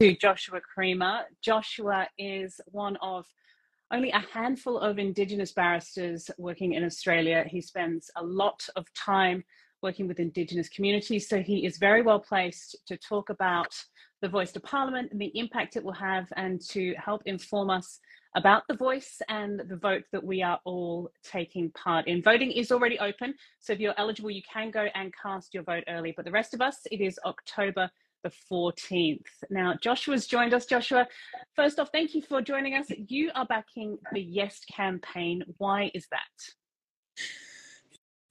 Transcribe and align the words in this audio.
to 0.00 0.16
Joshua 0.16 0.60
Creamer. 0.60 1.20
Joshua 1.40 2.08
is 2.18 2.60
one 2.66 2.96
of 2.96 3.26
only 3.92 4.10
a 4.10 4.24
handful 4.32 4.78
of 4.78 4.98
Indigenous 4.98 5.52
barristers 5.52 6.30
working 6.36 6.72
in 6.72 6.84
Australia. 6.84 7.44
He 7.46 7.60
spends 7.60 8.10
a 8.16 8.24
lot 8.24 8.66
of 8.74 8.86
time 8.94 9.44
working 9.82 10.08
with 10.08 10.18
Indigenous 10.18 10.68
communities, 10.68 11.28
so 11.28 11.40
he 11.40 11.64
is 11.64 11.76
very 11.78 12.02
well 12.02 12.18
placed 12.18 12.76
to 12.88 12.96
talk 12.96 13.30
about 13.30 13.72
the 14.20 14.28
voice 14.28 14.50
to 14.52 14.60
Parliament 14.60 15.12
and 15.12 15.20
the 15.20 15.30
impact 15.38 15.76
it 15.76 15.84
will 15.84 15.92
have 15.92 16.26
and 16.34 16.60
to 16.70 16.94
help 16.94 17.22
inform 17.26 17.70
us 17.70 18.00
about 18.34 18.64
the 18.68 18.74
voice 18.74 19.22
and 19.28 19.62
the 19.68 19.76
vote 19.76 20.02
that 20.10 20.24
we 20.24 20.42
are 20.42 20.58
all 20.64 21.08
taking 21.22 21.70
part 21.70 22.08
in. 22.08 22.20
Voting 22.20 22.50
is 22.50 22.72
already 22.72 22.98
open, 22.98 23.32
so 23.60 23.72
if 23.72 23.78
you're 23.78 23.94
eligible, 23.96 24.30
you 24.30 24.42
can 24.50 24.72
go 24.72 24.88
and 24.94 25.12
cast 25.22 25.54
your 25.54 25.62
vote 25.62 25.84
early. 25.86 26.12
But 26.16 26.24
the 26.24 26.32
rest 26.32 26.52
of 26.52 26.60
us, 26.60 26.78
it 26.90 27.00
is 27.00 27.20
October 27.24 27.88
the 28.24 28.32
14th. 28.50 29.20
Now, 29.50 29.74
Joshua's 29.80 30.26
joined 30.26 30.52
us. 30.54 30.66
Joshua, 30.66 31.06
first 31.54 31.78
off, 31.78 31.90
thank 31.92 32.14
you 32.14 32.22
for 32.22 32.42
joining 32.42 32.74
us. 32.74 32.86
You 33.06 33.30
are 33.36 33.46
backing 33.46 33.98
the 34.12 34.20
Yes 34.20 34.62
campaign. 34.68 35.44
Why 35.58 35.92
is 35.94 36.08
that? 36.10 37.22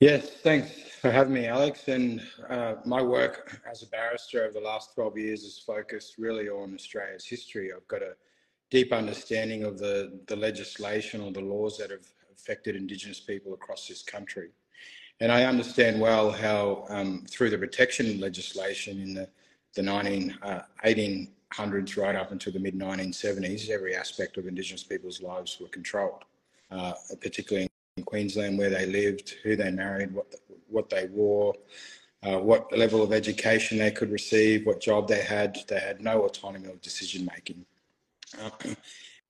Yes, 0.02 0.32
thanks 0.44 0.72
for 1.00 1.12
having 1.12 1.34
me, 1.34 1.46
Alex. 1.46 1.88
And 1.88 2.22
uh, 2.50 2.76
my 2.84 3.02
work 3.02 3.62
as 3.70 3.84
a 3.84 3.88
barrister 3.88 4.44
over 4.44 4.54
the 4.54 4.60
last 4.60 4.94
12 4.96 5.18
years 5.18 5.44
is 5.44 5.64
focused 5.66 6.16
really 6.18 6.50
on 6.50 6.74
Australia's 6.74 7.26
history. 7.26 7.72
I've 7.72 7.88
got 7.88 8.02
a 8.02 8.16
deep 8.70 8.92
understanding 8.92 9.64
of 9.64 9.78
the, 9.78 10.20
the 10.28 10.36
legislation 10.36 11.22
or 11.22 11.32
the 11.32 11.40
laws 11.40 11.78
that 11.78 11.92
have 11.92 12.06
affected 12.36 12.76
Indigenous 12.76 13.20
people 13.20 13.54
across 13.54 13.88
this 13.88 14.02
country. 14.02 14.50
And 15.20 15.32
I 15.32 15.46
understand 15.46 16.02
well 16.02 16.32
how, 16.32 16.86
um, 16.90 17.24
through 17.30 17.52
the 17.52 17.58
protection 17.58 18.20
legislation 18.20 19.00
in 19.00 19.14
the 19.14 19.30
the 19.76 19.82
19, 19.82 20.38
uh, 20.42 20.62
1800s 20.86 21.98
right 21.98 22.16
up 22.16 22.32
until 22.32 22.54
the 22.54 22.60
mid 22.60 22.76
1970s, 22.76 23.70
every 23.70 23.96
aspect 23.96 24.38
of 24.38 24.48
Indigenous 24.48 24.84
people's 24.84 25.22
lives 25.22 25.58
were 25.60 25.68
controlled, 25.68 26.24
uh, 26.72 26.94
particularly 27.22 27.68
in 27.98 28.04
Queensland, 28.04 28.58
where 28.58 28.70
they 28.70 28.86
lived, 28.86 29.36
who 29.44 29.56
they 29.56 29.72
married, 29.72 30.14
what, 30.14 30.34
what 30.70 30.90
they 30.90 31.08
wore, 31.08 31.54
uh, 32.24 32.38
what 32.38 32.76
level 32.78 33.02
of 33.02 33.12
education 33.12 33.78
they 33.78 33.92
could 33.92 34.12
receive, 34.12 34.66
what 34.66 34.80
job 34.80 35.08
they 35.08 35.22
had. 35.22 35.58
They 35.68 35.80
had 35.80 36.02
no 36.02 36.24
autonomy 36.24 36.70
of 36.70 36.82
decision 36.82 37.28
making. 37.34 37.66
Uh, 38.42 38.50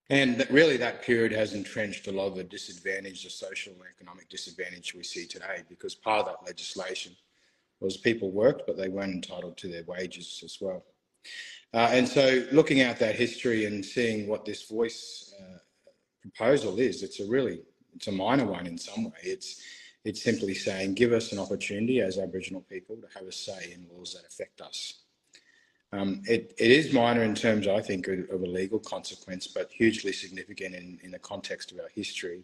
and 0.09 0.45
really, 0.49 0.77
that 0.77 1.01
period 1.01 1.31
has 1.31 1.53
entrenched 1.53 2.07
a 2.07 2.11
lot 2.11 2.27
of 2.27 2.35
the 2.35 2.43
disadvantage, 2.43 3.23
the 3.23 3.29
social 3.29 3.73
and 3.73 3.81
economic 3.97 4.29
disadvantage 4.29 4.93
we 4.93 5.03
see 5.03 5.25
today, 5.25 5.63
because 5.69 5.95
part 5.95 6.19
of 6.19 6.25
that 6.25 6.45
legislation 6.45 7.15
was 7.83 7.97
people 7.97 8.31
worked, 8.31 8.63
but 8.65 8.77
they 8.77 8.89
weren't 8.89 9.13
entitled 9.13 9.57
to 9.57 9.67
their 9.67 9.83
wages 9.83 10.41
as 10.43 10.57
well. 10.59 10.83
Uh, 11.73 11.89
and 11.91 12.07
so, 12.07 12.45
looking 12.51 12.81
at 12.81 12.99
that 12.99 13.15
history 13.15 13.65
and 13.65 13.83
seeing 13.83 14.27
what 14.27 14.45
this 14.45 14.63
voice 14.63 15.33
uh, 15.39 15.57
proposal 16.21 16.79
is, 16.79 17.03
it's 17.03 17.19
a 17.19 17.25
really 17.27 17.61
it's 17.95 18.07
a 18.07 18.11
minor 18.11 18.45
one 18.45 18.67
in 18.67 18.77
some 18.77 19.05
way. 19.05 19.21
It's 19.23 19.61
it's 20.05 20.23
simply 20.23 20.53
saying 20.53 20.95
give 20.95 21.13
us 21.13 21.31
an 21.31 21.39
opportunity 21.39 22.01
as 22.01 22.17
Aboriginal 22.17 22.61
people 22.61 22.97
to 22.97 23.07
have 23.17 23.27
a 23.27 23.31
say 23.31 23.73
in 23.73 23.87
laws 23.95 24.13
that 24.13 24.27
affect 24.27 24.61
us. 24.61 25.03
Um, 25.93 26.23
it, 26.25 26.55
it 26.57 26.71
is 26.71 26.91
minor 26.91 27.21
in 27.21 27.35
terms, 27.35 27.67
I 27.67 27.79
think, 27.79 28.07
of, 28.07 28.27
of, 28.31 28.41
a 28.41 28.47
legal 28.47 28.79
consequence, 28.79 29.45
but 29.45 29.71
hugely 29.71 30.11
significant 30.11 30.73
in, 30.73 30.99
in 31.03 31.11
the 31.11 31.19
context 31.19 31.71
of 31.71 31.79
our 31.79 31.89
history 31.93 32.43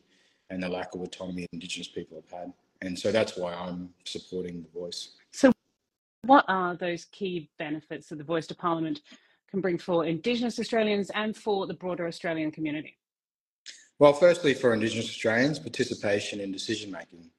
and 0.52 0.62
the 0.62 0.70
lack 0.70 0.94
of 0.94 1.02
autonomy 1.02 1.48
Indigenous 1.52 1.88
people 1.88 2.22
have 2.22 2.40
had. 2.40 2.54
And 2.82 2.98
so 2.98 3.12
that's 3.12 3.36
why 3.38 3.54
I'm 3.54 3.90
supporting 4.06 4.62
the 4.62 4.80
voice. 4.80 5.16
So, 5.32 5.52
what 6.24 6.46
are 6.48 6.76
those 6.76 7.06
key 7.06 7.50
benefits 7.58 8.08
that 8.10 8.18
the 8.18 8.24
Voice 8.24 8.48
to 8.48 8.56
Parliament 8.56 9.02
can 9.50 9.62
bring 9.62 9.78
for 9.78 10.06
Indigenous 10.06 10.60
Australians 10.60 11.10
and 11.16 11.36
for 11.36 11.66
the 11.66 11.74
broader 11.74 12.08
Australian 12.08 12.52
community? 12.52 12.98
Well, 14.00 14.14
firstly, 14.14 14.54
for 14.54 14.74
Indigenous 14.74 15.10
Australians, 15.10 15.60
participation 15.60 16.40
in 16.40 16.52
decision 16.52 16.92
making. 16.92 17.30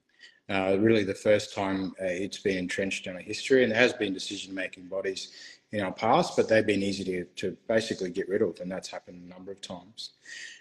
Uh, 0.51 0.77
really, 0.81 1.05
the 1.05 1.15
first 1.15 1.55
time 1.55 1.93
uh, 2.01 2.05
it's 2.05 2.41
been 2.41 2.59
entrenched 2.59 3.07
in 3.07 3.15
our 3.15 3.23
history, 3.23 3.63
and 3.63 3.71
there 3.71 3.79
has 3.79 3.93
been 3.93 4.13
decision 4.13 4.55
making 4.55 4.87
bodies 4.87 5.31
in 5.73 5.81
our 5.81 5.93
past, 5.93 6.37
but 6.37 6.49
they've 6.49 6.67
been 6.67 6.83
easy 6.83 7.05
to, 7.05 7.25
to 7.37 7.57
basically 7.69 8.11
get 8.11 8.29
rid 8.29 8.43
of, 8.43 8.59
and 8.61 8.71
that's 8.71 8.89
happened 8.89 9.23
a 9.25 9.29
number 9.29 9.53
of 9.53 9.61
times. 9.61 10.11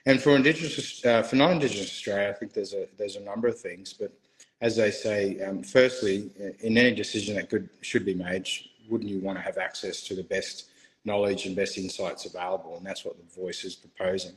And 0.06 0.22
for 0.22 0.36
Indigenous, 0.36 1.04
uh, 1.04 1.24
for 1.24 1.36
non-Indigenous 1.36 1.90
Australia, 1.90 2.30
I 2.30 2.34
think 2.34 2.54
there's 2.54 2.74
a 2.74 2.88
there's 2.98 3.16
a 3.16 3.22
number 3.22 3.48
of 3.48 3.60
things, 3.60 3.94
but 3.94 4.14
as 4.62 4.76
they 4.76 4.92
say, 4.92 5.42
um, 5.42 5.64
firstly, 5.64 6.30
in 6.60 6.78
any 6.78 6.94
decision 6.94 7.36
that 7.36 7.50
could 7.50 7.70
should 7.82 8.06
be 8.06 8.14
made, 8.14 8.48
wouldn't 8.90 9.10
you 9.10 9.20
want 9.20 9.38
to 9.38 9.44
have 9.44 9.58
access 9.58 10.02
to 10.04 10.16
the 10.16 10.24
best 10.24 10.70
knowledge 11.06 11.46
and 11.46 11.56
best 11.56 11.78
insights 11.78 12.26
available? 12.26 12.76
And 12.78 12.86
that's 12.86 13.06
what 13.06 13.16
the 13.18 13.42
voice 13.42 13.64
is 13.64 13.76
proposing. 13.76 14.36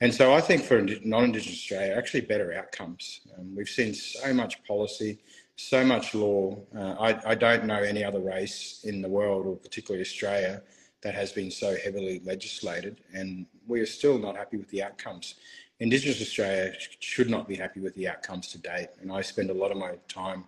And 0.00 0.14
so 0.14 0.34
I 0.34 0.42
think 0.42 0.62
for 0.62 0.82
non-Indigenous 1.04 1.56
Australia, 1.58 1.94
actually 1.96 2.20
better 2.22 2.52
outcomes. 2.52 3.20
Um, 3.38 3.54
we've 3.56 3.68
seen 3.68 3.94
so 3.94 4.34
much 4.34 4.62
policy, 4.64 5.18
so 5.56 5.84
much 5.84 6.14
law. 6.14 6.58
Uh, 6.76 6.94
I, 7.00 7.30
I 7.30 7.34
don't 7.34 7.64
know 7.64 7.82
any 7.82 8.04
other 8.04 8.20
race 8.20 8.82
in 8.84 9.00
the 9.00 9.08
world, 9.08 9.46
or 9.46 9.56
particularly 9.56 10.02
Australia, 10.02 10.62
that 11.02 11.14
has 11.14 11.32
been 11.32 11.50
so 11.50 11.76
heavily 11.82 12.20
legislated, 12.24 13.00
and 13.14 13.46
we 13.66 13.80
are 13.80 13.86
still 13.86 14.18
not 14.18 14.36
happy 14.36 14.56
with 14.56 14.68
the 14.70 14.82
outcomes. 14.82 15.36
Indigenous 15.78 16.22
Australia 16.22 16.72
should 17.00 17.28
not 17.28 17.46
be 17.46 17.54
happy 17.54 17.80
with 17.80 17.94
the 17.94 18.08
outcomes 18.08 18.48
to 18.48 18.58
date. 18.58 18.88
And 19.00 19.12
I 19.12 19.20
spend 19.20 19.50
a 19.50 19.54
lot 19.54 19.70
of 19.70 19.76
my 19.76 19.92
time 20.08 20.44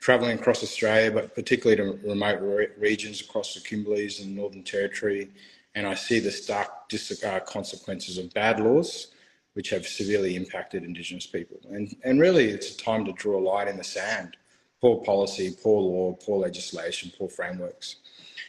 travelling 0.00 0.36
across 0.38 0.62
Australia, 0.62 1.12
but 1.12 1.34
particularly 1.34 1.76
to 1.76 2.08
remote 2.08 2.40
re- 2.40 2.68
regions 2.76 3.20
across 3.20 3.54
the 3.54 3.60
Kimberleys 3.60 4.20
and 4.20 4.34
Northern 4.34 4.64
Territory. 4.64 5.30
And 5.76 5.86
I 5.86 5.94
see 5.94 6.18
the 6.18 6.30
stark 6.30 6.88
dis- 6.88 7.22
uh, 7.22 7.40
consequences 7.40 8.18
of 8.18 8.34
bad 8.34 8.58
laws, 8.58 9.08
which 9.54 9.70
have 9.70 9.86
severely 9.86 10.34
impacted 10.34 10.82
Indigenous 10.82 11.26
people. 11.26 11.58
And, 11.70 11.94
and 12.04 12.20
really, 12.20 12.50
it's 12.50 12.74
a 12.74 12.76
time 12.76 13.04
to 13.04 13.12
draw 13.12 13.38
a 13.38 13.44
line 13.48 13.68
in 13.68 13.76
the 13.76 13.84
sand. 13.84 14.36
Poor 14.80 15.02
policy, 15.04 15.56
poor 15.62 15.80
law, 15.80 16.12
poor 16.14 16.40
legislation, 16.40 17.12
poor 17.16 17.28
frameworks. 17.28 17.96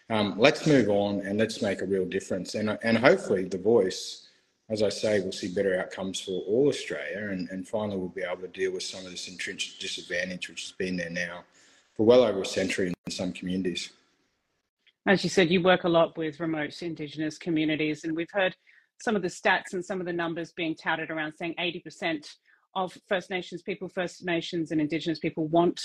Um, 0.10 0.36
let's 0.38 0.68
move 0.68 0.90
on 0.90 1.22
and 1.22 1.38
let's 1.40 1.62
make 1.62 1.82
a 1.82 1.86
real 1.86 2.06
difference. 2.06 2.56
And, 2.56 2.78
and 2.84 2.98
hopefully, 2.98 3.46
the 3.46 3.60
voice 3.60 4.25
as 4.70 4.82
I 4.82 4.90
say, 4.90 5.20
we'll 5.20 5.32
see 5.32 5.54
better 5.54 5.80
outcomes 5.80 6.20
for 6.20 6.42
all 6.48 6.68
Australia, 6.68 7.30
and, 7.30 7.50
and 7.50 7.68
finally, 7.68 7.98
we'll 7.98 8.10
be 8.10 8.24
able 8.24 8.42
to 8.42 8.48
deal 8.48 8.72
with 8.72 8.84
some 8.84 9.06
of 9.06 9.12
this 9.12 9.28
entrenched 9.28 9.80
disadvantage 9.80 10.50
which 10.50 10.64
has 10.64 10.72
been 10.72 10.98
there 10.98 11.10
now 11.10 11.44
for 11.96 12.06
well 12.06 12.24
over 12.24 12.42
a 12.42 12.46
century 12.46 12.88
in 13.06 13.12
some 13.12 13.32
communities. 13.32 13.92
As 15.08 15.24
you 15.24 15.30
said, 15.30 15.52
you 15.52 15.62
work 15.62 15.84
a 15.84 15.90
lot 15.90 16.18
with 16.18 16.40
remote 16.40 16.82
Indigenous 16.82 17.38
communities, 17.38 18.04
and 18.04 18.16
we've 18.16 18.32
heard 18.32 18.56
some 19.00 19.16
of 19.16 19.22
the 19.22 19.28
stats 19.28 19.74
and 19.74 19.86
some 19.86 20.00
of 20.00 20.08
the 20.08 20.14
numbers 20.14 20.52
being 20.54 20.74
touted 20.74 21.12
around 21.12 21.34
saying 21.34 21.54
80% 21.60 22.28
of 22.74 22.98
First 23.08 23.30
Nations 23.30 23.62
people, 23.62 23.88
First 23.88 24.26
Nations, 24.26 24.72
and 24.72 24.82
Indigenous 24.82 25.20
people 25.20 25.48
want 25.48 25.80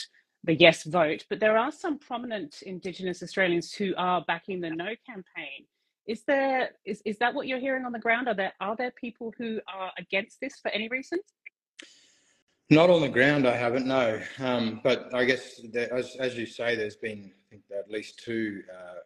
the 0.45 0.55
yes 0.55 0.85
vote, 0.85 1.27
but 1.29 1.39
there 1.39 1.59
are 1.59 1.71
some 1.71 1.99
prominent 1.99 2.63
Indigenous 2.63 3.23
Australians 3.23 3.75
who 3.75 3.93
are 3.99 4.25
backing 4.27 4.61
the 4.61 4.71
no 4.71 4.89
campaign. 5.07 5.67
Is 6.07 6.23
there 6.27 6.71
is, 6.85 7.03
is 7.05 7.19
that 7.19 7.35
what 7.35 7.47
you're 7.47 7.61
hearing 7.61 7.85
on 7.85 7.93
the 7.93 7.99
ground? 7.99 8.29
Are 8.29 8.35
there 8.35 8.53
are 8.61 8.77
there 8.77 8.91
people 8.91 9.33
who 9.39 9.61
are 9.73 9.93
against 9.99 10.41
this 10.41 10.59
for 10.61 10.71
any 10.71 10.89
reason? 10.89 11.19
Not 12.71 12.89
on 12.89 13.01
the 13.01 13.09
ground, 13.09 13.49
I 13.49 13.57
haven't. 13.57 13.87
No, 13.87 14.21
um, 14.39 14.81
but 14.85 15.13
I 15.13 15.25
guess 15.25 15.61
that, 15.73 15.91
as, 15.91 16.17
as 16.21 16.39
you 16.39 16.47
say, 16.47 16.77
there's 16.77 16.97
been 16.97 17.33
I 17.47 17.51
think 17.51 17.63
at 17.77 17.91
least 17.91 18.23
two 18.25 18.63
uh, 18.73 19.01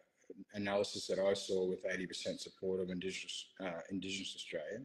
analysis 0.53 1.07
that 1.07 1.19
I 1.19 1.33
saw 1.33 1.67
with 1.67 1.83
80% 1.83 2.39
support 2.39 2.79
of 2.79 2.89
Indigenous 2.91 3.47
uh, 3.59 3.81
Indigenous 3.89 4.33
Australia, 4.35 4.81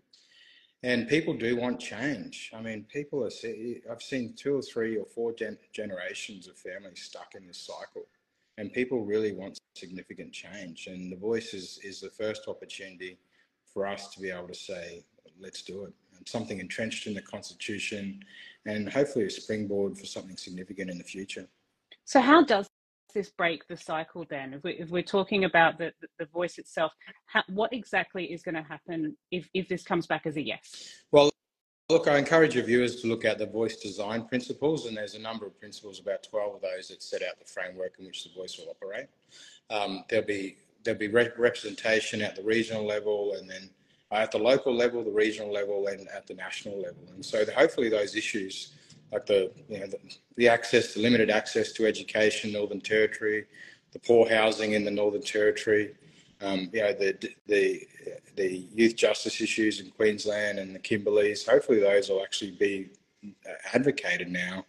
and 0.83 1.09
people 1.09 1.35
do 1.35 1.57
want 1.57 1.79
change. 1.79 2.51
I 2.55 2.61
mean, 2.61 2.87
people 2.91 3.23
are. 3.25 3.31
I've 3.91 4.03
seen 4.03 4.35
two 4.35 4.57
or 4.57 4.63
three 4.63 4.97
or 4.97 5.07
four 5.07 5.33
gen- 5.33 5.59
generations 5.73 6.49
of 6.49 6.57
families 6.57 7.03
stuck 7.03 7.35
in 7.37 7.47
this 7.47 7.59
cycle 7.59 8.07
and 8.61 8.71
people 8.71 9.07
really 9.07 9.33
want 9.33 9.59
significant 9.75 10.33
change. 10.33 10.87
And 10.87 11.11
the 11.11 11.17
voice 11.17 11.55
is, 11.55 11.81
is 11.83 12.01
the 12.01 12.11
first 12.11 12.47
opportunity 12.47 13.19
for 13.73 13.87
us 13.87 14.11
to 14.11 14.21
be 14.21 14.31
able 14.31 14.49
to 14.49 14.55
say, 14.55 15.03
let's 15.41 15.63
do 15.63 15.85
it. 15.85 15.95
And 16.15 16.29
something 16.29 16.61
entrenched 16.61 17.07
in 17.07 17.15
the 17.15 17.23
Constitution 17.23 18.23
and 18.67 18.93
hopefully 18.93 19.25
a 19.25 19.31
springboard 19.31 19.97
for 19.97 20.05
something 20.05 20.37
significant 20.37 20.91
in 20.91 20.99
the 20.99 21.05
future. 21.05 21.49
So, 22.05 22.21
how 22.21 22.45
does 22.45 22.69
this 23.15 23.31
break 23.31 23.67
the 23.67 23.79
cycle 23.79 24.27
then? 24.29 24.61
If, 24.63 24.91
we, 24.91 25.01
are 25.01 25.03
talking 25.03 25.45
about 25.45 25.79
the, 25.79 25.93
the 26.19 26.27
voice 26.27 26.59
itself, 26.59 26.93
how, 27.25 27.43
what 27.49 27.73
exactly 27.73 28.27
is 28.27 28.43
going 28.43 28.57
to 28.57 28.63
happen 28.63 29.17
if, 29.31 29.49
if 29.55 29.69
this 29.69 29.85
comes 29.85 30.07
back 30.07 30.27
as 30.27 30.37
a 30.37 30.43
yes? 30.43 30.93
Well, 31.11 31.31
Look, 31.91 32.07
I 32.07 32.19
encourage 32.19 32.55
your 32.55 32.63
viewers 32.63 33.03
to 33.03 33.09
look 33.09 33.25
at 33.25 33.37
the 33.37 33.47
voice 33.47 33.75
design 33.79 34.25
principles, 34.25 34.87
and 34.87 34.97
there's 34.97 35.17
a 35.17 35.19
number 35.19 35.45
of 35.45 35.59
principles, 35.59 35.99
about 35.99 36.23
12 36.23 36.55
of 36.55 36.61
those, 36.61 36.87
that 36.87 37.03
set 37.03 37.21
out 37.21 37.41
the 37.41 37.45
framework 37.45 37.97
in 37.99 38.07
which 38.07 38.23
the 38.23 38.31
voice 38.31 38.57
will 38.57 38.71
operate. 38.71 39.07
Um, 39.71 40.05
there'll 40.09 40.25
be 40.25 40.57
there'll 40.85 41.01
be 41.01 41.09
re- 41.09 41.33
representation 41.37 42.23
at 42.23 42.37
the 42.37 42.45
regional 42.45 42.87
level, 42.87 43.35
and 43.37 43.51
then 43.51 43.71
at 44.13 44.31
the 44.31 44.39
local 44.39 44.73
level, 44.73 45.03
the 45.03 45.11
regional 45.11 45.53
level, 45.53 45.89
and 45.89 46.07
at 46.15 46.29
the 46.29 46.35
national 46.35 46.81
level. 46.81 47.03
And 47.13 47.27
so, 47.27 47.45
the, 47.45 47.53
hopefully, 47.53 47.89
those 47.89 48.15
issues 48.15 48.73
like 49.11 49.27
the 49.27 49.51
you 49.69 49.81
know 49.81 49.89
the, 49.89 49.99
the 50.37 50.49
access, 50.49 50.95
the 50.95 51.01
limited 51.01 51.29
access 51.29 51.73
to 51.73 51.87
education, 51.87 52.53
Northern 52.53 52.81
Territory, 52.81 53.47
the 53.91 53.99
poor 53.99 54.29
housing 54.31 54.75
in 54.75 54.85
the 54.85 54.93
Northern 54.93 55.23
Territory, 55.23 55.97
um, 56.41 56.71
you 56.73 56.81
know, 56.81 56.93
the, 56.93 57.33
the, 57.47 57.87
the 58.37 58.67
youth 58.75 58.97
justice 58.97 59.41
issues 59.41 59.81
in 59.81 59.91
Queensland 59.91 60.59
and 60.59 60.75
the 60.75 60.79
Kimberleys, 60.79 61.47
hopefully 61.47 61.81
those 61.81 62.09
will 62.09 62.23
actually 62.23 62.53
be 62.53 62.89
advocated 63.75 64.29
now 64.29 64.65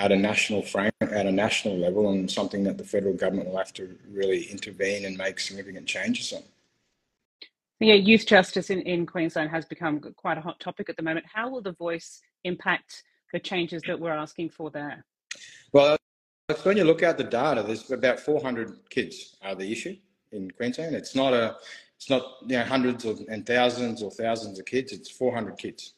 at 0.00 0.10
a 0.10 0.16
national 0.16 0.62
frame, 0.62 0.90
at 1.00 1.26
a 1.26 1.32
national 1.32 1.78
level, 1.78 2.10
and 2.10 2.28
something 2.28 2.64
that 2.64 2.78
the 2.78 2.84
federal 2.84 3.14
government 3.14 3.48
will 3.48 3.58
have 3.58 3.72
to 3.74 3.96
really 4.10 4.44
intervene 4.44 5.04
and 5.04 5.16
make 5.16 5.38
significant 5.38 5.86
changes 5.86 6.32
on. 6.32 6.42
Yeah, 7.78 7.94
youth 7.94 8.26
justice 8.26 8.70
in, 8.70 8.80
in 8.82 9.06
Queensland 9.06 9.50
has 9.50 9.64
become 9.64 10.00
quite 10.16 10.38
a 10.38 10.40
hot 10.40 10.58
topic 10.58 10.88
at 10.88 10.96
the 10.96 11.02
moment. 11.02 11.26
How 11.32 11.48
will 11.48 11.60
the 11.60 11.72
voice 11.72 12.22
impact 12.42 13.04
the 13.32 13.38
changes 13.38 13.82
that 13.86 13.98
we're 13.98 14.12
asking 14.12 14.50
for 14.50 14.70
there? 14.70 15.04
Well, 15.72 15.96
when 16.62 16.76
you 16.76 16.84
look 16.84 17.02
at 17.02 17.18
the 17.18 17.24
data, 17.24 17.62
there's 17.62 17.90
about 17.90 18.18
400 18.18 18.90
kids 18.90 19.36
are 19.42 19.54
the 19.54 19.70
issue 19.70 19.96
in 20.34 20.50
Queensland. 20.50 20.94
It's 20.94 21.14
not 21.14 21.32
a, 21.32 21.56
it's 21.96 22.10
not 22.10 22.22
you 22.42 22.58
know 22.58 22.64
hundreds 22.64 23.04
of, 23.04 23.20
and 23.28 23.46
thousands 23.46 24.02
or 24.02 24.10
thousands 24.10 24.58
of 24.58 24.66
kids. 24.66 24.92
It's 24.92 25.10
400 25.10 25.56
kids. 25.56 25.94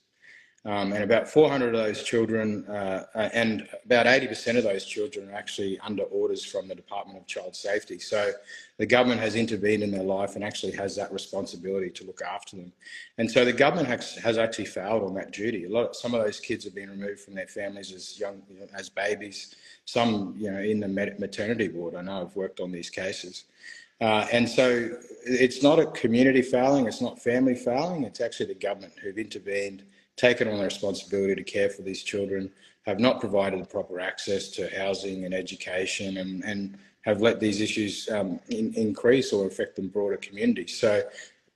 Um, 0.67 0.93
and 0.93 1.05
about 1.05 1.29
400 1.29 1.77
of 1.77 1.81
those 1.81 2.03
children, 2.03 2.67
uh, 2.69 3.05
uh 3.15 3.29
and 3.33 3.69
about 3.85 4.07
80% 4.07 4.59
of 4.59 4.65
those 4.65 4.85
children 4.85 5.31
are 5.31 5.33
actually 5.33 5.79
under 5.79 6.03
orders 6.03 6.45
from 6.45 6.67
the 6.67 6.75
Department 6.75 7.17
of 7.21 7.27
Child 7.29 7.55
Safety. 7.55 8.01
So 8.01 8.33
the 8.77 8.87
government 8.87 9.21
has 9.21 9.37
intervened 9.37 9.85
in 9.85 9.93
their 9.93 10.03
life 10.03 10.35
and 10.35 10.43
actually 10.43 10.73
has 10.73 10.97
that 10.97 11.13
responsibility 11.13 11.91
to 11.91 12.05
look 12.05 12.21
after 12.21 12.57
them. 12.57 12.73
And 13.17 13.31
so 13.31 13.45
the 13.45 13.53
government 13.53 13.87
has, 13.87 14.17
has 14.17 14.39
actually 14.39 14.65
failed 14.65 15.05
on 15.05 15.15
that 15.15 15.31
duty. 15.31 15.67
A 15.67 15.69
lot, 15.69 15.91
of, 15.91 15.95
some 15.95 16.15
of 16.15 16.25
those 16.25 16.41
kids 16.41 16.65
have 16.65 16.75
been 16.75 16.91
removed 16.91 17.21
from 17.21 17.35
their 17.35 17.47
families 17.47 17.93
as 17.93 18.19
young, 18.19 18.43
you 18.51 18.59
know, 18.59 18.67
as 18.75 18.89
babies. 18.89 19.55
Some, 19.85 20.35
you 20.37 20.51
know, 20.51 20.59
in 20.59 20.81
the 20.81 20.89
maternity 20.89 21.69
ward. 21.69 21.95
I 21.95 22.03
know 22.03 22.23
I've 22.23 22.35
worked 22.35 22.59
on 22.59 22.73
these 22.73 22.91
cases. 22.91 23.45
Uh, 24.01 24.27
and 24.33 24.49
so 24.49 24.91
it's 25.25 25.63
not 25.63 25.79
a 25.79 25.87
community 25.87 26.43
failing, 26.43 26.87
it's 26.87 27.01
not 27.01 27.19
family 27.19 27.55
failing, 27.55 28.05
it's 28.05 28.21
actually 28.21 28.47
the 28.47 28.55
government 28.55 28.93
who've 29.03 29.19
intervened 29.19 29.83
taken 30.17 30.49
on 30.49 30.59
the 30.59 30.65
responsibility 30.65 31.35
to 31.35 31.43
care 31.43 31.69
for 31.69 31.83
these 31.83 32.03
children, 32.03 32.51
have 32.87 32.99
not 33.01 33.21
provided 33.21 33.61
the 33.61 33.67
proper 33.67 34.01
access 34.01 34.49
to 34.49 34.69
housing 34.77 35.25
and 35.25 35.35
education, 35.35 36.19
and, 36.19 36.45
and 36.45 36.79
have 37.03 37.21
let 37.21 37.39
these 37.39 37.61
issues 37.61 38.09
um, 38.11 38.41
in, 38.49 38.75
increase 38.75 39.33
or 39.33 39.47
affect 39.47 39.77
the 39.77 39.83
broader 39.83 40.17
community. 40.17 40.67
So 40.67 41.03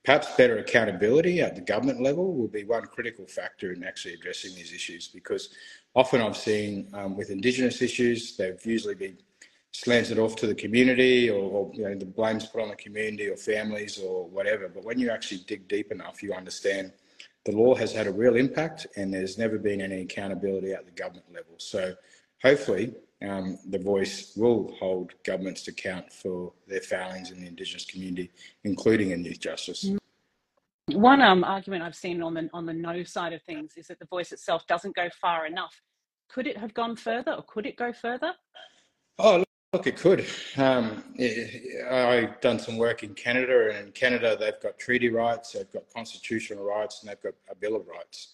perhaps 0.05 0.27
better 0.35 0.57
accountability 0.59 1.41
at 1.41 1.55
the 1.55 1.61
government 1.61 2.01
level 2.01 2.33
will 2.33 2.47
be 2.47 2.63
one 2.63 2.85
critical 2.85 3.25
factor 3.25 3.73
in 3.73 3.83
actually 3.83 4.13
addressing 4.13 4.55
these 4.55 4.73
issues 4.73 5.07
because 5.07 5.49
often 5.93 6.21
I've 6.21 6.37
seen 6.37 6.87
um, 6.93 7.17
with 7.17 7.29
Indigenous 7.29 7.81
issues, 7.81 8.37
they've 8.37 8.65
usually 8.65 8.95
been 8.95 9.17
slanted 9.71 10.19
off 10.19 10.35
to 10.35 10.47
the 10.47 10.55
community 10.55 11.29
or, 11.29 11.39
or, 11.39 11.71
you 11.73 11.83
know 11.83 11.95
the 11.95 12.05
blame's 12.05 12.45
put 12.45 12.61
on 12.61 12.69
the 12.69 12.75
community 12.75 13.27
or 13.29 13.37
families 13.37 13.97
or 13.97 14.27
whatever 14.27 14.67
but 14.67 14.83
when 14.83 14.99
you 14.99 15.09
actually 15.09 15.39
dig 15.47 15.67
deep 15.67 15.91
enough 15.91 16.21
you 16.21 16.33
understand 16.33 16.91
the 17.45 17.51
law 17.51 17.75
has 17.75 17.91
had 17.91 18.07
a 18.07 18.11
real 18.11 18.35
impact 18.35 18.87
and 18.95 19.13
there's 19.13 19.37
never 19.37 19.57
been 19.57 19.81
any 19.81 20.01
accountability 20.01 20.73
at 20.73 20.85
the 20.85 20.91
government 20.91 21.25
level. 21.33 21.55
So 21.57 21.95
hopefully 22.43 22.93
um, 23.27 23.57
the 23.69 23.79
voice 23.79 24.33
will 24.35 24.75
hold 24.79 25.13
governments 25.23 25.63
to 25.63 25.71
account 25.71 26.11
for 26.11 26.53
their 26.67 26.81
failings 26.81 27.31
in 27.31 27.41
the 27.41 27.47
Indigenous 27.47 27.85
community, 27.85 28.31
including 28.63 29.11
in 29.11 29.23
youth 29.23 29.39
justice. 29.39 29.89
One 30.87 31.21
um, 31.21 31.43
argument 31.43 31.83
I've 31.83 31.95
seen 31.95 32.21
on 32.21 32.33
the 32.33 32.49
on 32.53 32.65
the 32.65 32.73
no 32.73 33.03
side 33.03 33.33
of 33.33 33.41
things 33.43 33.73
is 33.77 33.87
that 33.87 33.99
the 33.99 34.05
voice 34.05 34.31
itself 34.31 34.67
doesn't 34.67 34.95
go 34.95 35.07
far 35.21 35.45
enough. 35.45 35.81
Could 36.27 36.47
it 36.47 36.57
have 36.57 36.73
gone 36.73 36.95
further, 36.95 37.33
or 37.33 37.43
could 37.43 37.65
it 37.65 37.77
go 37.77 37.93
further? 37.93 38.33
Oh, 39.17 39.43
Look, 39.73 39.87
it 39.87 39.95
could. 39.95 40.25
Um, 40.57 41.01
I've 41.89 42.41
done 42.41 42.59
some 42.59 42.75
work 42.77 43.03
in 43.03 43.13
Canada, 43.13 43.69
and 43.69 43.87
in 43.87 43.93
Canada, 43.93 44.35
they've 44.37 44.59
got 44.61 44.77
treaty 44.77 45.07
rights, 45.07 45.53
they've 45.53 45.71
got 45.71 45.83
constitutional 45.93 46.65
rights, 46.65 46.99
and 46.99 47.09
they've 47.09 47.21
got 47.21 47.35
a 47.49 47.55
Bill 47.55 47.77
of 47.77 47.87
Rights. 47.87 48.33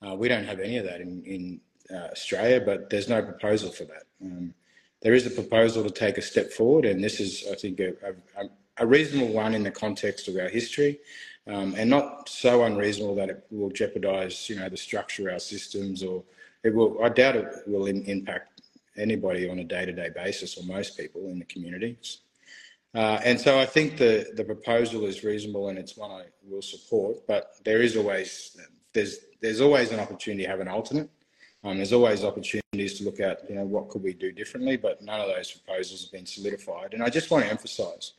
Uh, 0.00 0.14
we 0.14 0.28
don't 0.28 0.44
have 0.44 0.60
any 0.60 0.78
of 0.78 0.86
that 0.86 1.02
in, 1.02 1.22
in 1.24 1.60
uh, 1.94 2.08
Australia, 2.12 2.62
but 2.64 2.88
there's 2.88 3.06
no 3.06 3.22
proposal 3.22 3.70
for 3.70 3.84
that. 3.84 4.04
Um, 4.24 4.54
there 5.02 5.12
is 5.12 5.26
a 5.26 5.30
proposal 5.30 5.84
to 5.84 5.90
take 5.90 6.16
a 6.16 6.22
step 6.22 6.50
forward, 6.52 6.86
and 6.86 7.04
this 7.04 7.20
is, 7.20 7.44
I 7.52 7.54
think, 7.54 7.80
a, 7.80 7.90
a, 8.38 8.44
a 8.78 8.86
reasonable 8.86 9.34
one 9.34 9.54
in 9.54 9.64
the 9.64 9.70
context 9.70 10.26
of 10.26 10.36
our 10.36 10.48
history, 10.48 11.00
um, 11.46 11.74
and 11.76 11.90
not 11.90 12.30
so 12.30 12.62
unreasonable 12.64 13.14
that 13.16 13.28
it 13.28 13.44
will 13.50 13.68
jeopardise, 13.68 14.48
you 14.48 14.56
know, 14.56 14.70
the 14.70 14.76
structure 14.78 15.28
of 15.28 15.34
our 15.34 15.38
systems, 15.38 16.02
or 16.02 16.24
it 16.64 16.74
will. 16.74 17.04
I 17.04 17.10
doubt 17.10 17.36
it 17.36 17.46
will 17.66 17.84
in, 17.84 18.04
impact 18.04 18.57
anybody 18.98 19.48
on 19.48 19.58
a 19.58 19.64
day-to-day 19.64 20.10
basis 20.14 20.58
or 20.58 20.64
most 20.64 20.96
people 20.96 21.28
in 21.28 21.38
the 21.38 21.44
communities. 21.44 22.18
Uh, 22.94 23.20
and 23.24 23.40
so 23.40 23.58
I 23.58 23.66
think 23.66 23.98
the, 23.98 24.32
the 24.34 24.44
proposal 24.44 25.04
is 25.04 25.22
reasonable 25.22 25.68
and 25.68 25.78
it's 25.78 25.96
one 25.96 26.10
I 26.10 26.24
will 26.48 26.62
support, 26.62 27.26
but 27.26 27.54
there 27.64 27.82
is 27.82 27.96
always, 27.96 28.56
there's, 28.92 29.18
there's 29.40 29.60
always 29.60 29.92
an 29.92 30.00
opportunity 30.00 30.44
to 30.44 30.48
have 30.48 30.60
an 30.60 30.68
alternate. 30.68 31.10
Um, 31.64 31.76
there's 31.76 31.92
always 31.92 32.24
opportunities 32.24 32.98
to 32.98 33.04
look 33.04 33.20
at, 33.20 33.48
you 33.48 33.56
know, 33.56 33.64
what 33.64 33.88
could 33.88 34.02
we 34.02 34.14
do 34.14 34.32
differently, 34.32 34.76
but 34.76 35.02
none 35.02 35.20
of 35.20 35.28
those 35.28 35.50
proposals 35.50 36.02
have 36.02 36.12
been 36.12 36.26
solidified. 36.26 36.94
And 36.94 37.02
I 37.02 37.10
just 37.10 37.30
want 37.30 37.44
to 37.44 37.50
emphasise, 37.50 38.12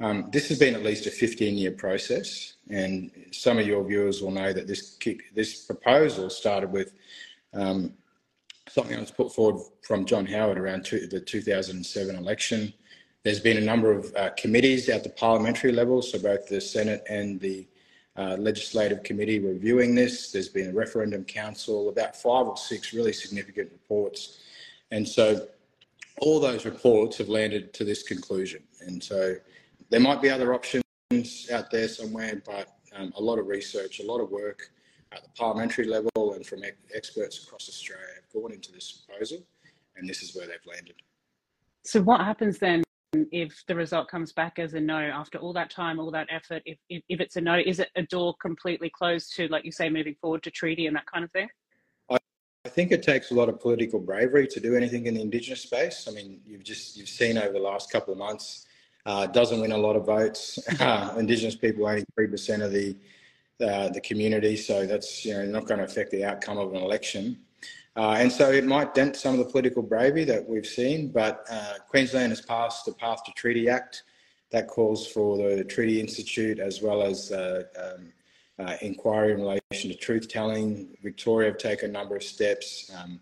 um, 0.00 0.30
this 0.32 0.48
has 0.48 0.58
been 0.58 0.74
at 0.74 0.82
least 0.82 1.06
a 1.06 1.10
15-year 1.10 1.72
process, 1.72 2.54
and 2.70 3.10
some 3.32 3.58
of 3.58 3.66
your 3.66 3.84
viewers 3.84 4.22
will 4.22 4.30
know 4.30 4.52
that 4.52 4.66
this 4.66 4.96
this 5.34 5.66
proposal 5.66 6.30
started 6.30 6.72
with 6.72 6.94
um, 7.52 7.92
something 8.72 8.92
that 8.92 9.00
was 9.00 9.10
put 9.10 9.34
forward 9.34 9.62
from 9.82 10.04
John 10.04 10.26
Howard 10.26 10.58
around 10.58 10.84
two, 10.84 11.06
the 11.06 11.20
2007 11.20 12.16
election. 12.16 12.72
There's 13.24 13.40
been 13.40 13.56
a 13.56 13.60
number 13.60 13.92
of 13.92 14.14
uh, 14.16 14.30
committees 14.38 14.88
at 14.88 15.02
the 15.02 15.10
parliamentary 15.10 15.72
level, 15.72 16.00
so 16.02 16.18
both 16.18 16.46
the 16.46 16.60
Senate 16.60 17.02
and 17.08 17.40
the 17.40 17.66
uh, 18.16 18.36
legislative 18.38 19.02
committee 19.02 19.38
reviewing 19.38 19.94
this. 19.94 20.30
There's 20.30 20.48
been 20.48 20.70
a 20.70 20.72
referendum 20.72 21.24
council, 21.24 21.88
about 21.88 22.16
five 22.16 22.46
or 22.46 22.56
six 22.56 22.92
really 22.92 23.12
significant 23.12 23.70
reports. 23.72 24.40
And 24.90 25.06
so 25.06 25.48
all 26.20 26.40
those 26.40 26.64
reports 26.64 27.18
have 27.18 27.28
landed 27.28 27.72
to 27.74 27.84
this 27.84 28.02
conclusion. 28.02 28.62
And 28.80 29.02
so 29.02 29.34
there 29.90 30.00
might 30.00 30.22
be 30.22 30.30
other 30.30 30.54
options 30.54 30.84
out 31.52 31.70
there 31.70 31.88
somewhere, 31.88 32.40
but 32.46 32.68
um, 32.96 33.12
a 33.16 33.20
lot 33.20 33.38
of 33.38 33.48
research, 33.48 34.00
a 34.00 34.06
lot 34.06 34.20
of 34.20 34.30
work 34.30 34.70
at 35.12 35.22
the 35.22 35.28
parliamentary 35.30 35.86
level 35.86 36.34
and 36.34 36.46
from 36.46 36.62
experts 36.94 37.42
across 37.44 37.68
Australia 37.68 38.06
have 38.14 38.42
gone 38.42 38.52
into 38.52 38.72
this 38.72 39.04
proposal, 39.06 39.44
and 39.96 40.08
this 40.08 40.22
is 40.22 40.36
where 40.36 40.46
they've 40.46 40.66
landed. 40.66 40.94
So, 41.84 42.02
what 42.02 42.20
happens 42.20 42.58
then 42.58 42.82
if 43.32 43.64
the 43.66 43.74
result 43.74 44.08
comes 44.08 44.32
back 44.32 44.58
as 44.58 44.74
a 44.74 44.80
no 44.80 44.98
after 44.98 45.38
all 45.38 45.52
that 45.54 45.70
time, 45.70 45.98
all 45.98 46.10
that 46.12 46.28
effort? 46.30 46.62
If, 46.64 46.78
if, 46.88 47.02
if 47.08 47.20
it's 47.20 47.36
a 47.36 47.40
no, 47.40 47.58
is 47.64 47.80
it 47.80 47.88
a 47.96 48.02
door 48.02 48.34
completely 48.40 48.90
closed 48.90 49.34
to, 49.36 49.48
like 49.48 49.64
you 49.64 49.72
say, 49.72 49.88
moving 49.88 50.14
forward 50.20 50.42
to 50.44 50.50
treaty 50.50 50.86
and 50.86 50.94
that 50.94 51.06
kind 51.06 51.24
of 51.24 51.32
thing? 51.32 51.48
I, 52.08 52.18
I 52.64 52.68
think 52.68 52.92
it 52.92 53.02
takes 53.02 53.30
a 53.30 53.34
lot 53.34 53.48
of 53.48 53.58
political 53.60 53.98
bravery 53.98 54.46
to 54.46 54.60
do 54.60 54.76
anything 54.76 55.06
in 55.06 55.14
the 55.14 55.22
Indigenous 55.22 55.62
space. 55.62 56.06
I 56.08 56.12
mean, 56.12 56.40
you've 56.46 56.64
just 56.64 56.96
you've 56.96 57.08
seen 57.08 57.36
over 57.36 57.52
the 57.52 57.58
last 57.58 57.90
couple 57.90 58.12
of 58.12 58.18
months. 58.18 58.66
Uh, 59.06 59.26
doesn't 59.26 59.60
win 59.60 59.72
a 59.72 59.78
lot 59.78 59.96
of 59.96 60.06
votes. 60.06 60.58
Uh, 60.80 61.14
Indigenous 61.18 61.56
people 61.56 61.86
only 61.86 62.04
three 62.14 62.28
percent 62.28 62.62
of 62.62 62.70
the 62.70 62.94
uh, 63.60 63.88
the 63.88 64.00
community. 64.00 64.56
So 64.56 64.86
that's 64.86 65.24
you 65.24 65.34
know 65.34 65.44
not 65.44 65.66
going 65.66 65.78
to 65.78 65.84
affect 65.84 66.10
the 66.10 66.24
outcome 66.24 66.58
of 66.58 66.72
an 66.72 66.82
election. 66.82 67.38
Uh, 67.96 68.16
and 68.18 68.30
so 68.30 68.50
it 68.50 68.64
might 68.64 68.94
dent 68.94 69.16
some 69.16 69.38
of 69.38 69.44
the 69.44 69.50
political 69.50 69.82
bravery 69.82 70.24
that 70.24 70.48
we've 70.48 70.66
seen. 70.66 71.08
But 71.08 71.44
uh, 71.50 71.74
Queensland 71.88 72.30
has 72.30 72.40
passed 72.40 72.86
the 72.86 72.92
Path 72.92 73.24
to 73.24 73.32
Treaty 73.32 73.68
Act 73.68 74.04
that 74.50 74.68
calls 74.68 75.06
for 75.06 75.36
the 75.36 75.64
Treaty 75.64 76.00
Institute 76.00 76.58
as 76.58 76.82
well 76.82 77.02
as 77.02 77.32
uh, 77.32 77.64
um, 77.78 78.12
uh, 78.58 78.76
inquiry 78.80 79.32
in 79.32 79.40
relation 79.40 79.90
to 79.90 79.94
truth 79.94 80.28
telling. 80.28 80.96
Victoria 81.02 81.50
have 81.50 81.58
taken 81.58 81.90
a 81.90 81.92
number 81.92 82.16
of 82.16 82.22
steps. 82.22 82.90
Um, 82.96 83.20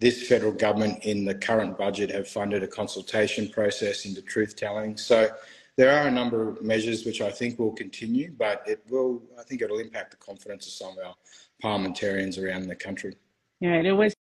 this 0.00 0.26
federal 0.26 0.52
government 0.52 1.04
in 1.04 1.24
the 1.24 1.34
current 1.34 1.78
budget 1.78 2.10
have 2.10 2.26
funded 2.26 2.62
a 2.62 2.66
consultation 2.66 3.48
process 3.48 4.04
into 4.04 4.20
truth 4.20 4.56
telling. 4.56 4.96
So 4.96 5.30
there 5.76 5.90
are 5.90 6.06
a 6.06 6.10
number 6.10 6.48
of 6.48 6.62
measures 6.62 7.04
which 7.06 7.20
I 7.20 7.30
think 7.30 7.58
will 7.58 7.72
continue, 7.72 8.32
but 8.38 8.62
it 8.66 8.82
will, 8.90 9.22
I 9.38 9.42
think 9.42 9.62
it'll 9.62 9.78
impact 9.78 10.10
the 10.10 10.16
confidence 10.18 10.66
of 10.66 10.72
some 10.72 10.98
of 10.98 11.06
our 11.06 11.14
parliamentarians 11.60 12.38
around 12.38 12.66
the 12.66 12.76
country. 12.76 13.16
Yeah, 13.60 13.74
it 13.76 13.90
always 13.90 14.14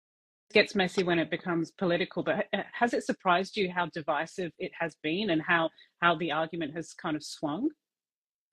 gets 0.53 0.75
messy 0.75 1.03
when 1.03 1.19
it 1.19 1.31
becomes 1.31 1.71
political, 1.71 2.23
but 2.23 2.47
has 2.73 2.93
it 2.93 3.03
surprised 3.03 3.57
you 3.57 3.71
how 3.71 3.87
divisive 3.87 4.51
it 4.59 4.71
has 4.79 4.95
been 5.01 5.31
and 5.31 5.41
how, 5.41 5.69
how 6.01 6.15
the 6.15 6.31
argument 6.31 6.75
has 6.75 6.93
kind 6.93 7.15
of 7.15 7.23
swung? 7.23 7.69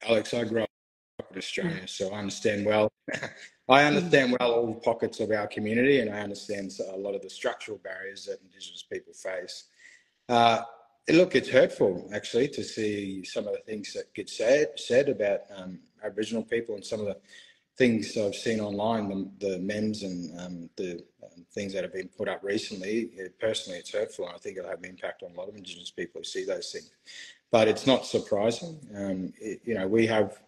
Alex, 0.03 0.33
I 0.33 0.43
grew 0.43 0.61
up 0.61 0.69
in 1.31 1.37
Australia, 1.37 1.87
so 1.87 2.09
I 2.09 2.19
understand 2.19 2.65
well. 2.65 2.91
I 3.69 3.83
understand 3.83 4.35
well 4.39 4.51
all 4.51 4.67
the 4.67 4.79
pockets 4.79 5.19
of 5.19 5.31
our 5.31 5.47
community, 5.47 5.99
and 5.99 6.09
I 6.09 6.19
understand 6.19 6.71
a 6.93 6.97
lot 6.97 7.15
of 7.15 7.21
the 7.21 7.29
structural 7.29 7.79
barriers 7.79 8.25
that 8.25 8.39
Indigenous 8.41 8.83
people 8.83 9.13
face. 9.13 9.65
Uh, 10.29 10.61
Look, 11.09 11.35
it's 11.35 11.49
hurtful 11.49 12.09
actually 12.13 12.49
to 12.49 12.63
see 12.63 13.23
some 13.23 13.47
of 13.47 13.53
the 13.53 13.61
things 13.61 13.93
that 13.93 14.13
get 14.13 14.29
said 14.29 14.77
said 14.77 15.07
about 15.07 15.41
um, 15.55 15.79
Aboriginal 16.03 16.43
people 16.43 16.75
and 16.75 16.85
some 16.85 16.99
of 16.99 17.05
the 17.05 17.17
things 17.77 18.17
I've 18.17 18.35
seen 18.35 18.59
online, 18.59 19.07
the, 19.39 19.47
the 19.47 19.59
memes 19.59 20.03
and 20.03 20.39
um, 20.39 20.69
the 20.75 21.03
um, 21.23 21.45
things 21.53 21.73
that 21.73 21.83
have 21.83 21.93
been 21.93 22.09
put 22.17 22.27
up 22.27 22.43
recently. 22.43 23.09
It, 23.15 23.39
personally, 23.39 23.79
it's 23.79 23.91
hurtful, 23.91 24.25
and 24.25 24.35
I 24.35 24.37
think 24.39 24.57
it'll 24.57 24.69
have 24.69 24.79
an 24.79 24.85
impact 24.85 25.23
on 25.23 25.31
a 25.31 25.33
lot 25.35 25.47
of 25.47 25.55
Indigenous 25.55 25.91
people 25.91 26.19
who 26.21 26.25
see 26.25 26.43
those 26.43 26.71
things. 26.71 26.89
but 27.51 27.67
it's 27.67 27.87
not 27.87 28.05
surprising. 28.05 28.79
Um, 28.95 29.33
it, 29.39 29.61
you 29.63 29.75
know, 29.75 29.87
we 29.87 30.07
have 30.07 30.39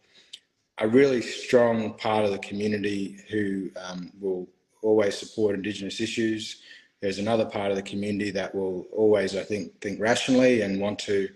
a 0.79 0.87
really 0.87 1.21
strong 1.21 1.93
part 1.93 2.25
of 2.25 2.31
the 2.31 2.39
community 2.39 3.19
who 3.29 3.69
um, 3.77 4.11
will 4.19 4.47
always 4.81 5.17
support 5.17 5.55
Indigenous 5.55 6.01
issues. 6.01 6.61
There's 7.01 7.19
another 7.19 7.45
part 7.45 7.71
of 7.71 7.77
the 7.77 7.83
community 7.83 8.31
that 8.31 8.53
will 8.53 8.85
always, 8.91 9.35
I 9.35 9.43
think, 9.43 9.79
think 9.81 9.99
rationally 9.99 10.61
and 10.61 10.81
want 10.81 10.99
to 10.99 11.29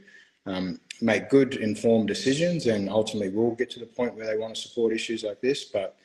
um, 0.46 0.80
make 1.02 1.30
good, 1.30 1.56
informed 1.56 2.08
decisions, 2.08 2.68
and 2.68 2.90
ultimately 2.90 3.30
will 3.30 3.56
get 3.56 3.70
to 3.72 3.80
the 3.80 3.86
point 3.86 4.16
where 4.16 4.28
they 4.28 4.38
want 4.38 4.56
to 4.56 4.62
support 4.62 4.94
issues 4.94 5.24
like 5.24 5.40
this. 5.42 5.64
But 5.64 5.96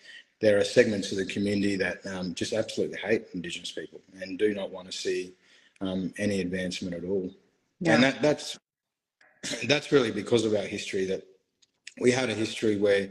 there 0.40 0.58
are 0.58 0.64
segments 0.64 1.10
of 1.10 1.18
the 1.18 1.26
community 1.26 1.76
that 1.76 2.06
um, 2.06 2.34
just 2.34 2.52
absolutely 2.52 2.98
hate 2.98 3.26
Indigenous 3.34 3.72
people 3.72 4.00
and 4.20 4.38
do 4.38 4.54
not 4.54 4.70
want 4.70 4.90
to 4.90 4.96
see 4.96 5.34
um, 5.80 6.14
any 6.18 6.40
advancement 6.40 6.94
at 6.94 7.04
all. 7.04 7.30
Yeah. 7.80 7.94
And 7.94 8.02
that, 8.02 8.22
that's 8.22 8.58
that's 9.66 9.92
really 9.92 10.10
because 10.10 10.44
of 10.44 10.54
our 10.54 10.62
history 10.62 11.04
that 11.06 11.22
we 12.00 12.10
had 12.10 12.30
a 12.30 12.34
history 12.34 12.76
where 12.76 13.08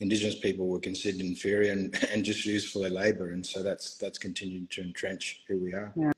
Indigenous 0.00 0.38
people 0.38 0.66
were 0.66 0.80
considered 0.80 1.20
inferior 1.20 1.72
and, 1.72 1.94
and 2.12 2.24
just 2.24 2.44
used 2.44 2.72
for 2.72 2.80
their 2.80 2.90
labour, 2.90 3.30
and 3.30 3.44
so 3.44 3.62
that's 3.62 3.96
that's 3.96 4.18
continued 4.18 4.70
to 4.70 4.82
entrench 4.82 5.42
who 5.48 5.58
we 5.58 5.72
are. 5.72 5.92
Yeah. 5.96 6.12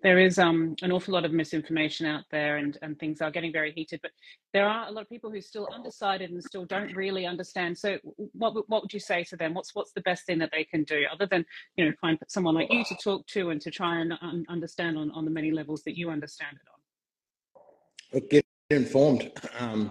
There 0.00 0.20
is 0.20 0.38
um, 0.38 0.76
an 0.82 0.92
awful 0.92 1.12
lot 1.12 1.24
of 1.24 1.32
misinformation 1.32 2.06
out 2.06 2.22
there, 2.30 2.58
and, 2.58 2.78
and 2.82 2.96
things 2.98 3.20
are 3.20 3.32
getting 3.32 3.52
very 3.52 3.72
heated. 3.72 3.98
But 4.00 4.12
there 4.52 4.68
are 4.68 4.86
a 4.86 4.92
lot 4.92 5.02
of 5.02 5.08
people 5.08 5.28
who 5.28 5.38
are 5.38 5.42
still 5.42 5.68
undecided 5.74 6.30
and 6.30 6.42
still 6.42 6.64
don't 6.64 6.94
really 6.94 7.26
understand. 7.26 7.76
So, 7.76 7.98
what 8.32 8.68
what 8.68 8.82
would 8.82 8.92
you 8.92 9.00
say 9.00 9.24
to 9.24 9.36
them? 9.36 9.54
What's 9.54 9.74
what's 9.74 9.92
the 9.92 10.00
best 10.02 10.24
thing 10.24 10.38
that 10.38 10.50
they 10.52 10.62
can 10.62 10.84
do, 10.84 11.04
other 11.12 11.26
than 11.26 11.44
you 11.76 11.84
know 11.84 11.92
find 12.00 12.16
someone 12.28 12.54
like 12.54 12.72
you 12.72 12.84
to 12.84 12.94
talk 12.96 13.26
to 13.28 13.50
and 13.50 13.60
to 13.60 13.72
try 13.72 13.98
and 13.98 14.12
un- 14.22 14.46
understand 14.48 14.96
on, 14.96 15.10
on 15.12 15.24
the 15.24 15.32
many 15.32 15.50
levels 15.50 15.82
that 15.82 15.96
you 15.96 16.10
understand 16.10 16.56
it 16.62 18.18
on? 18.18 18.28
Get 18.28 18.44
informed. 18.70 19.32
Um, 19.58 19.90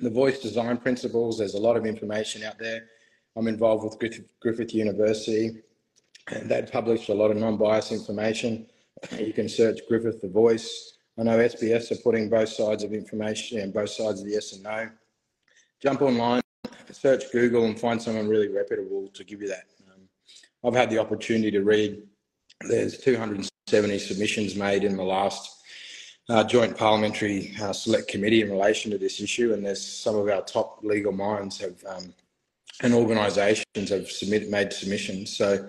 the 0.00 0.10
voice 0.10 0.40
design 0.40 0.76
principles. 0.78 1.38
There's 1.38 1.54
a 1.54 1.60
lot 1.60 1.76
of 1.76 1.86
information 1.86 2.42
out 2.42 2.58
there. 2.58 2.86
I'm 3.36 3.48
involved 3.48 3.84
with 3.84 3.98
Griffith, 3.98 4.32
Griffith 4.40 4.74
University, 4.74 5.62
and 6.28 6.50
they 6.50 6.62
publish 6.62 7.08
a 7.08 7.14
lot 7.14 7.30
of 7.30 7.36
non-biased 7.36 7.92
information. 7.92 8.66
You 9.18 9.32
can 9.32 9.48
search 9.48 9.80
Griffith 9.88 10.20
the 10.20 10.28
Voice. 10.28 10.98
I 11.18 11.22
know 11.22 11.38
SBS 11.38 11.90
are 11.90 12.02
putting 12.02 12.28
both 12.28 12.50
sides 12.50 12.84
of 12.84 12.92
information 12.92 13.58
and 13.60 13.72
both 13.72 13.88
sides 13.88 14.20
of 14.20 14.26
the 14.26 14.32
yes 14.32 14.52
and 14.52 14.62
no. 14.62 14.90
Jump 15.80 16.02
online, 16.02 16.42
search 16.90 17.32
Google, 17.32 17.64
and 17.64 17.80
find 17.80 18.00
someone 18.02 18.28
really 18.28 18.48
reputable 18.48 19.08
to 19.14 19.24
give 19.24 19.40
you 19.40 19.48
that. 19.48 19.64
Um, 19.90 20.02
I've 20.62 20.74
had 20.74 20.90
the 20.90 20.98
opportunity 20.98 21.50
to 21.50 21.62
read. 21.62 22.02
There's 22.68 22.98
270 22.98 23.98
submissions 23.98 24.54
made 24.54 24.84
in 24.84 24.98
the 24.98 25.02
last 25.02 25.59
uh, 26.30 26.44
joint 26.44 26.76
parliamentary 26.76 27.52
uh, 27.60 27.72
select 27.72 28.06
committee 28.08 28.40
in 28.40 28.50
relation 28.50 28.90
to 28.92 28.98
this 28.98 29.20
issue, 29.20 29.52
and 29.52 29.66
there's 29.66 29.84
some 29.84 30.14
of 30.14 30.28
our 30.28 30.42
top 30.42 30.78
legal 30.82 31.12
minds 31.12 31.58
have 31.58 31.82
um, 31.88 32.14
and 32.82 32.94
organisations 32.94 33.90
have 33.90 34.08
made 34.48 34.72
submissions. 34.72 35.36
So, 35.36 35.68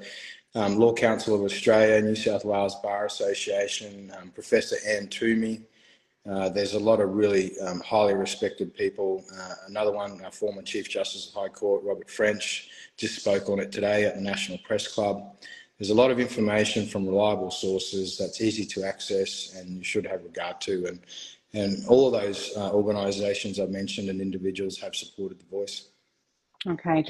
um, 0.54 0.78
Law 0.78 0.94
Council 0.94 1.34
of 1.36 1.42
Australia, 1.42 2.02
New 2.02 2.16
South 2.16 2.46
Wales 2.46 2.76
Bar 2.84 3.06
Association, 3.06 4.14
um, 4.18 4.30
Professor 4.30 4.78
Anne 4.88 5.08
Twomey. 5.08 5.64
Uh, 6.30 6.50
there's 6.50 6.76
a 6.76 6.80
lot 6.80 7.02
of 7.02 7.10
really 7.16 7.60
um, 7.62 7.80
highly 7.80 8.14
respected 8.14 8.74
people. 8.76 9.24
Uh, 9.36 9.56
another 9.68 9.92
one, 9.92 10.24
our 10.24 10.32
former 10.32 10.62
Chief 10.62 10.88
Justice 10.88 11.30
of 11.30 11.34
High 11.34 11.50
Court, 11.50 11.84
Robert 11.84 12.10
French, 12.10 12.70
just 12.96 13.16
spoke 13.16 13.50
on 13.50 13.60
it 13.60 13.72
today 13.72 14.06
at 14.06 14.16
the 14.16 14.22
National 14.22 14.60
Press 14.60 14.88
Club. 14.88 15.36
There's 15.82 15.90
a 15.90 15.96
lot 15.96 16.12
of 16.12 16.20
information 16.20 16.86
from 16.86 17.08
reliable 17.08 17.50
sources 17.50 18.16
that's 18.16 18.40
easy 18.40 18.66
to 18.66 18.84
access 18.84 19.56
and 19.56 19.78
you 19.78 19.84
should 19.84 20.06
have 20.06 20.24
regard 20.24 20.62
to. 20.62 20.86
And, 20.86 21.00
and 21.56 21.88
all 21.88 22.06
of 22.06 22.22
those 22.22 22.52
uh, 22.56 22.72
organisations 22.72 23.60
I've 23.60 23.72
mentioned 23.72 24.08
and 24.08 24.22
individuals 24.22 24.78
have 24.78 24.96
supported 24.96 25.40
the 25.40 25.46
voice. 25.46 25.88
Okay, 26.68 27.02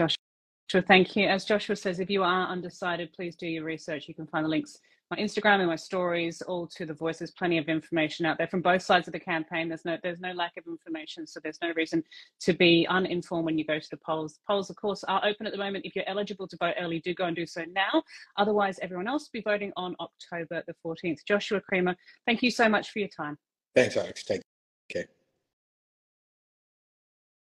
Joshua, 0.72 0.88
thank 0.88 1.18
you. 1.18 1.28
As 1.28 1.44
Joshua 1.44 1.76
says, 1.76 2.00
if 2.00 2.10
you 2.10 2.24
are 2.24 2.48
undecided, 2.48 3.12
please 3.12 3.36
do 3.36 3.46
your 3.46 3.66
research. 3.66 4.08
You 4.08 4.14
can 4.14 4.26
find 4.28 4.46
the 4.46 4.50
links 4.50 4.80
my 5.10 5.18
Instagram 5.18 5.60
and 5.60 5.68
my 5.68 5.76
stories, 5.76 6.42
all 6.42 6.66
to 6.68 6.86
the 6.86 6.94
voice. 6.94 7.18
There's 7.18 7.32
plenty 7.32 7.58
of 7.58 7.68
information 7.68 8.26
out 8.26 8.38
there 8.38 8.48
from 8.48 8.62
both 8.62 8.82
sides 8.82 9.06
of 9.10 9.12
the 9.12 9.20
campaign. 9.20 9.68
There's 9.68 9.84
no 9.84 9.98
there's 10.02 10.22
no 10.22 10.32
lack 10.32 10.54
of 10.56 10.64
information, 10.68 11.28
so 11.28 11.42
there's 11.44 11.60
no 11.62 11.74
reason 11.76 12.02
to 12.40 12.54
be 12.54 12.88
uninformed 12.90 13.44
when 13.44 13.58
you 13.58 13.66
go 13.66 13.80
to 13.80 13.90
the 13.92 13.98
polls. 13.98 14.40
Polls, 14.48 14.70
of 14.70 14.78
course, 14.78 15.04
are 15.04 15.22
open 15.26 15.46
at 15.46 15.52
the 15.52 15.58
moment. 15.58 15.84
If 15.86 15.94
you're 15.94 16.08
eligible 16.08 16.48
to 16.48 16.56
vote 16.56 16.76
early, 16.80 17.02
do 17.02 17.14
go 17.14 17.26
and 17.26 17.36
do 17.36 17.46
so 17.46 17.66
now. 17.74 18.02
Otherwise, 18.38 18.80
everyone 18.82 19.10
else 19.10 19.24
will 19.24 19.42
be 19.42 19.44
voting 19.44 19.74
on 19.76 19.94
October 20.00 20.64
the 20.68 20.76
14th. 20.86 21.18
Joshua 21.28 21.60
Creamer, 21.60 21.98
thank 22.26 22.42
you 22.42 22.50
so 22.50 22.70
much 22.70 22.92
for 22.92 23.00
your 23.00 23.10
time. 23.10 23.38
Thanks, 23.76 23.98
Alex. 23.98 24.24
Take 24.24 24.42
care. 24.90 25.08